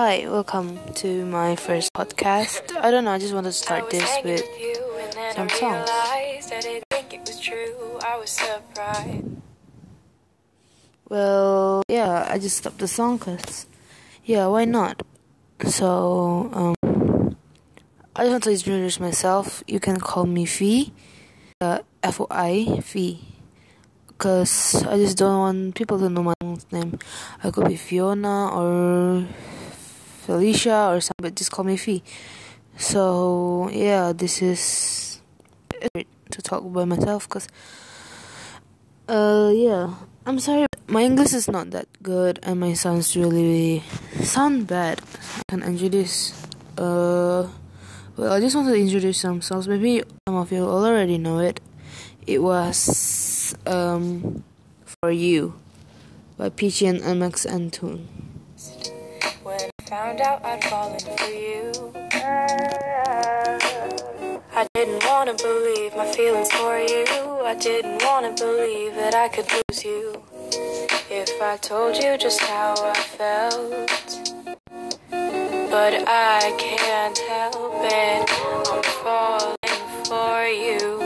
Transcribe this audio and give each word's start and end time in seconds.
Hi, 0.00 0.24
welcome 0.26 0.80
to 1.04 1.26
my 1.26 1.56
first 1.56 1.92
podcast. 1.92 2.74
I 2.74 2.90
don't 2.90 3.04
know, 3.04 3.10
I 3.10 3.18
just 3.18 3.34
want 3.34 3.44
to 3.44 3.52
start 3.52 3.90
this 3.90 4.08
with 4.24 4.42
some 5.36 5.50
songs. 5.50 5.90
Well, 11.10 11.82
yeah, 11.86 12.26
I 12.30 12.38
just 12.38 12.56
stopped 12.56 12.78
the 12.78 12.88
song 12.88 13.18
because, 13.18 13.66
yeah, 14.24 14.46
why 14.46 14.64
not? 14.64 15.02
So, 15.66 16.48
um, 16.54 17.36
I 18.16 18.24
just 18.24 18.30
want 18.32 18.44
to 18.44 18.52
introduce 18.52 18.98
myself. 19.00 19.62
You 19.66 19.80
can 19.80 20.00
call 20.00 20.24
me 20.24 20.46
Fee, 20.46 20.94
uh, 21.60 21.80
F 22.02 22.22
O 22.22 22.26
I, 22.30 22.80
Fee. 22.82 23.20
Because 24.06 24.82
I 24.86 24.96
just 24.96 25.18
don't 25.18 25.38
want 25.40 25.74
people 25.74 25.98
to 25.98 26.08
know 26.08 26.22
my 26.22 26.34
name. 26.72 26.98
I 27.44 27.50
could 27.50 27.68
be 27.68 27.76
Fiona 27.76 28.48
or 28.48 29.26
Felicia 30.30 30.94
or 30.94 31.00
something, 31.00 31.26
but 31.26 31.34
just 31.34 31.50
call 31.50 31.64
me 31.64 31.76
Fee. 31.76 32.04
So, 32.78 33.68
yeah, 33.72 34.12
this 34.14 34.40
is 34.40 35.20
to 35.90 36.40
talk 36.40 36.62
about 36.62 36.86
myself 36.86 37.26
because, 37.26 37.48
uh, 39.08 39.50
yeah, 39.52 39.90
I'm 40.24 40.38
sorry, 40.38 40.66
my 40.86 41.02
English 41.02 41.34
is 41.34 41.50
not 41.50 41.72
that 41.72 41.88
good 42.00 42.38
and 42.44 42.60
my 42.60 42.74
sounds 42.74 43.16
really 43.16 43.82
sound 44.22 44.68
bad. 44.68 45.02
I 45.34 45.42
can 45.50 45.62
introduce, 45.64 46.30
uh, 46.78 47.50
well, 48.16 48.32
I 48.32 48.38
just 48.38 48.54
want 48.54 48.68
to 48.68 48.78
introduce 48.78 49.18
some 49.18 49.42
songs. 49.42 49.66
Maybe 49.66 50.04
some 50.28 50.36
of 50.36 50.52
you 50.52 50.62
already 50.62 51.18
know 51.18 51.40
it. 51.40 51.58
It 52.24 52.38
was, 52.38 53.56
um, 53.66 54.44
For 54.86 55.10
You 55.10 55.58
by 56.38 56.50
Peachy 56.50 56.86
and 56.86 57.02
mxmtoon 57.02 58.06
found 59.90 60.20
out 60.20 60.44
I'd 60.44 60.62
fallen 60.62 61.00
for 61.00 61.30
you. 61.30 61.72
I 64.54 64.68
didn't 64.72 65.04
wanna 65.04 65.34
believe 65.34 65.96
my 65.96 66.06
feelings 66.12 66.48
for 66.52 66.78
you. 66.78 67.06
I 67.44 67.56
didn't 67.58 68.00
wanna 68.04 68.32
believe 68.34 68.94
that 68.94 69.16
I 69.16 69.26
could 69.26 69.48
lose 69.50 69.84
you. 69.84 70.22
If 71.10 71.42
I 71.42 71.56
told 71.56 71.96
you 71.96 72.16
just 72.16 72.40
how 72.40 72.74
I 72.78 72.94
felt. 73.18 74.30
But 75.10 75.94
I 76.06 76.54
can't 76.56 77.18
help 77.18 77.82
it. 77.82 78.30
I'm 78.70 78.84
falling 79.02 79.56
for 80.04 80.46
you. 80.46 81.00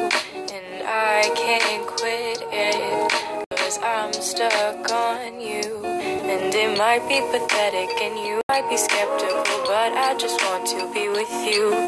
And 0.56 0.86
I 0.86 1.32
can't 1.34 1.86
quit 1.86 2.42
it. 2.52 3.48
Cause 3.56 3.78
I'm 3.82 4.12
stuck 4.12 4.92
on 4.92 5.40
you. 5.40 5.93
And 6.34 6.52
it 6.52 6.76
might 6.76 7.08
be 7.08 7.20
pathetic 7.30 7.90
and 8.02 8.18
you 8.18 8.40
might 8.48 8.68
be 8.68 8.76
skeptical, 8.76 9.62
but 9.70 9.92
I 9.92 10.16
just 10.18 10.42
want 10.42 10.66
to 10.66 10.92
be 10.92 11.08
with 11.08 11.30
you. 11.46 11.86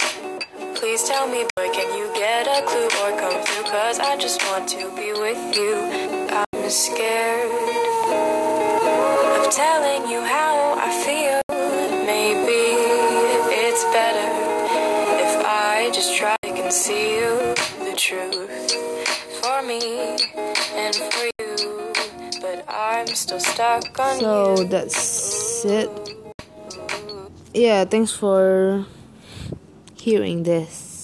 Please 0.77 1.03
tell 1.03 1.27
me, 1.27 1.43
boy, 1.57 1.69
can 1.75 1.99
you 1.99 2.07
get 2.15 2.47
a 2.47 2.65
clue 2.65 2.87
or 3.03 3.11
come 3.19 3.43
through? 3.43 3.65
Cause 3.65 3.99
I 3.99 4.17
just 4.17 4.41
want 4.45 4.69
to 4.69 4.89
be 4.95 5.11
with 5.19 5.43
you. 5.57 5.75
I'm 6.31 6.71
scared 6.71 7.51
of 9.43 9.53
telling 9.53 10.09
you 10.09 10.21
how 10.21 10.79
I 10.79 10.91
feel. 11.05 11.43
Maybe 12.07 12.71
it's 13.51 13.83
better 13.91 14.31
if 15.27 15.45
I 15.45 15.91
just 15.93 16.17
try 16.17 16.37
to 16.43 16.53
conceal 16.55 17.37
the 17.83 17.95
truth 17.97 18.71
for 19.43 19.61
me 19.63 20.15
and 20.77 20.95
for 20.95 21.25
you. 21.25 21.36
I'm 22.97 23.15
still 23.15 23.41
stuck 23.41 24.01
on 24.01 24.21
so 24.21 24.57
you. 24.61 24.69
that's 24.69 25.65
it. 25.67 25.91
Yeah, 27.53 27.85
thanks 27.85 28.11
for 28.13 28.87
hearing 29.95 30.45
this. 30.45 30.96